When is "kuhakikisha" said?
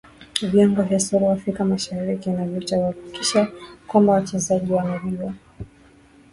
2.75-3.47